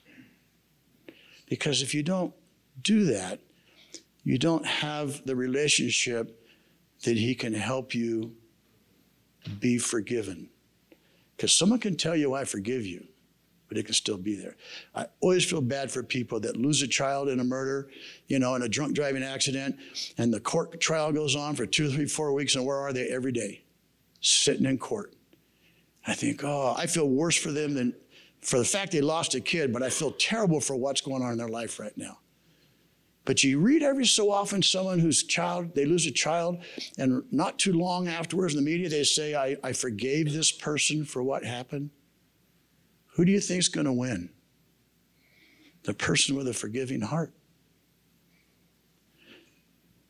[1.47, 2.33] Because if you don't
[2.81, 3.39] do that,
[4.23, 6.43] you don't have the relationship
[7.03, 8.33] that He can help you
[9.59, 10.49] be forgiven.
[11.35, 13.05] Because someone can tell you, I forgive you,
[13.67, 14.55] but it can still be there.
[14.95, 17.89] I always feel bad for people that lose a child in a murder,
[18.27, 19.75] you know, in a drunk driving accident,
[20.17, 23.07] and the court trial goes on for two, three, four weeks, and where are they
[23.09, 23.63] every day?
[24.21, 25.13] Sitting in court.
[26.07, 27.93] I think, oh, I feel worse for them than
[28.45, 31.31] for the fact they lost a kid, but I feel terrible for what's going on
[31.31, 32.19] in their life right now.
[33.25, 36.63] But you read every so often someone whose child, they lose a child,
[36.99, 41.05] and not too long afterwards in the media, they say, I, I forgave this person
[41.05, 41.89] for what happened.
[43.15, 44.29] Who do you think is going to win?
[45.83, 47.33] The person with a forgiving heart.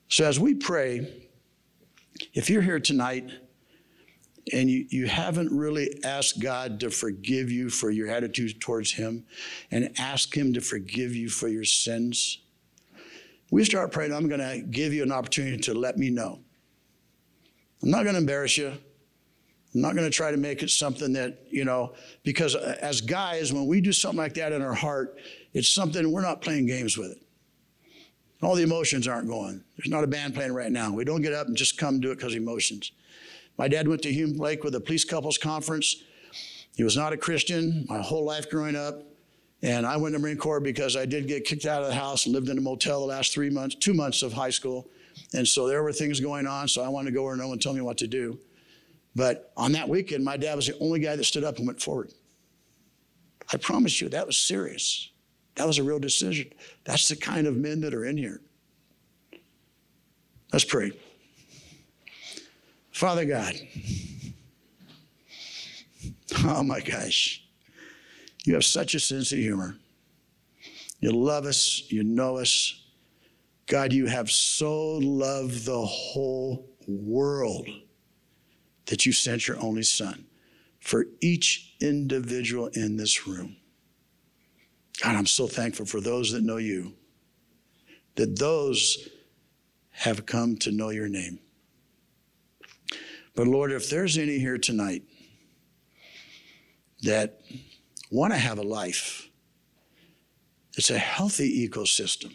[0.09, 1.29] So as we pray,
[2.33, 3.31] if you're here tonight
[4.53, 9.25] and you, you haven't really asked God to forgive you for your attitude towards Him
[9.71, 12.39] and ask Him to forgive you for your sins,
[13.51, 16.39] we start praying, I'm going to give you an opportunity to let me know.
[17.81, 18.67] I'm not going to embarrass you.
[18.67, 21.93] I'm not going to try to make it something that, you know,
[22.23, 25.19] because as guys, when we do something like that in our heart,
[25.53, 27.17] it's something we're not playing games with it.
[28.41, 29.63] All the emotions aren't going.
[29.77, 30.91] There's not a band playing right now.
[30.93, 32.91] We don't get up and just come do it because emotions.
[33.57, 36.03] My dad went to Hume Lake with a police couples conference.
[36.75, 39.03] He was not a Christian my whole life growing up.
[39.61, 42.25] And I went to Marine Corps because I did get kicked out of the house
[42.25, 44.89] and lived in a motel the last three months, two months of high school.
[45.33, 47.57] And so there were things going on, so I wanted to go where no one
[47.57, 48.37] told me what to do.
[49.15, 51.81] But on that weekend, my dad was the only guy that stood up and went
[51.81, 52.11] forward.
[53.51, 55.09] I promise you, that was serious.
[55.55, 56.51] That was a real decision.
[56.83, 58.41] That's the kind of men that are in here.
[60.51, 60.91] Let's pray.
[62.95, 63.59] Father God,
[66.45, 67.43] oh my gosh.
[68.45, 69.75] You have such a sense of humor.
[71.01, 72.85] You love us, you know us.
[73.67, 77.67] God, you have so loved the whole world
[78.85, 80.23] that you sent your only son
[80.79, 83.57] for each individual in this room.
[85.03, 86.93] God, I'm so thankful for those that know you,
[88.15, 89.09] that those
[89.91, 91.39] have come to know your name.
[93.35, 95.03] But Lord, if there's any here tonight
[97.01, 97.41] that
[98.09, 99.25] want to have a life
[100.77, 102.33] it's a healthy ecosystem.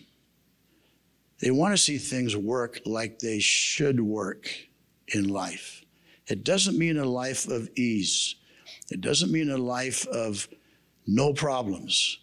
[1.40, 4.48] They want to see things work like they should work
[5.08, 5.82] in life.
[6.26, 8.36] It doesn't mean a life of ease.
[8.90, 10.48] It doesn't mean a life of
[11.06, 12.18] no problems,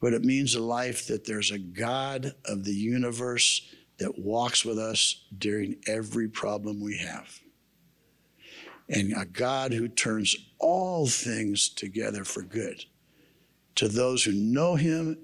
[0.00, 3.68] but it means a life that there's a God of the universe
[3.98, 7.40] that walks with us during every problem we have.
[8.92, 12.84] And a God who turns all things together for good
[13.74, 15.16] to those who know him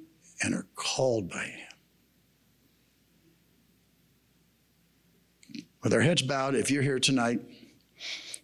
[0.42, 1.68] and are called by him.
[5.82, 7.40] With our heads bowed, if you're here tonight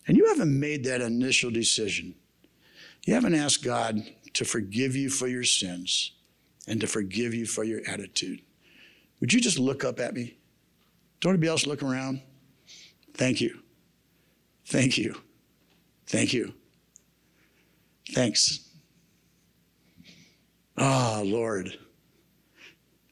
[0.07, 2.15] and you haven't made that initial decision,
[3.07, 4.01] you haven't asked God
[4.35, 6.13] to forgive you for your sins
[6.69, 8.43] and to forgive you for your attitude,
[9.21, 10.37] would you just look up at me?
[11.21, 12.21] Don't anybody else look around?
[13.15, 13.64] Thank you.
[14.67, 15.15] Thank you.
[16.07, 16.55] Thank you.
[18.13, 18.69] Thanks.
[20.77, 21.79] Oh, Lord.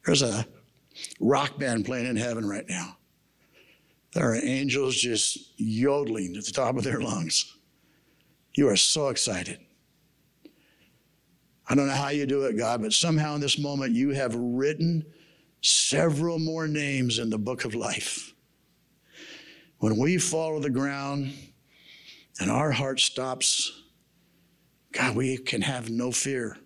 [0.05, 0.47] There's a
[1.21, 2.97] rock band playing in heaven right now.
[4.13, 7.57] There are angels just yodeling at the top of their lungs.
[8.55, 9.59] You are so excited.
[11.69, 14.35] I don't know how you do it, God, but somehow in this moment you have
[14.35, 15.07] written
[15.63, 18.32] several more names in the book of life.
[19.83, 21.33] When we fall to the ground
[22.39, 23.83] and our heart stops,
[24.93, 26.57] God, we can have no fear.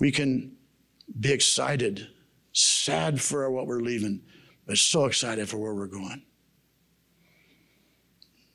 [0.00, 0.56] We can
[1.20, 2.08] be excited
[2.54, 4.22] sad for what we're leaving,
[4.66, 6.22] but so excited for where we're going.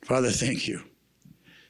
[0.06, 0.82] Father, thank you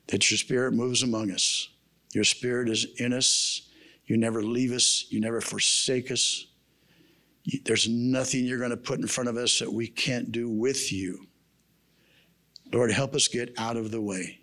[0.08, 1.68] that your spirit moves among us.
[2.14, 3.68] Your spirit is in us.
[4.06, 6.53] You never leave us, you never forsake us.
[7.66, 10.92] There's nothing you're going to put in front of us that we can't do with
[10.92, 11.28] you.
[12.72, 14.40] Lord, help us get out of the way.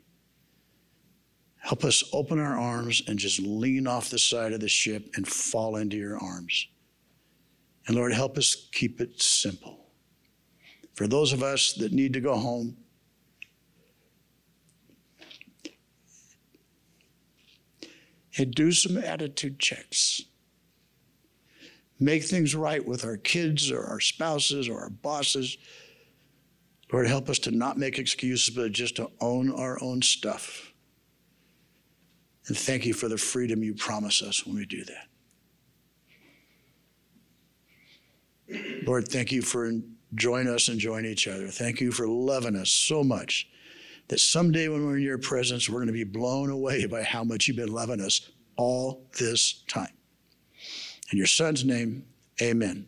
[1.56, 5.26] Help us open our arms and just lean off the side of the ship and
[5.26, 6.68] fall into your arms.
[7.86, 9.86] And Lord, help us keep it simple.
[10.94, 12.76] For those of us that need to go home,
[18.38, 20.22] and do some attitude checks.
[22.00, 25.58] Make things right with our kids or our spouses or our bosses.
[26.90, 30.72] Lord, help us to not make excuses, but just to own our own stuff.
[32.48, 35.06] And thank you for the freedom you promise us when we do that.
[38.84, 39.70] Lord, thank you for
[40.14, 41.48] joining us and joining each other.
[41.48, 43.46] Thank you for loving us so much
[44.08, 47.22] that someday when we're in your presence, we're going to be blown away by how
[47.22, 49.92] much you've been loving us all this time.
[51.10, 52.04] In your son's name,
[52.40, 52.86] amen.